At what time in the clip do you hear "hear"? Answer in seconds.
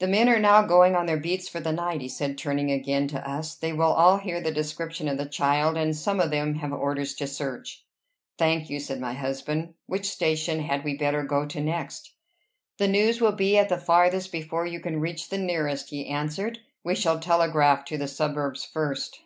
4.18-4.40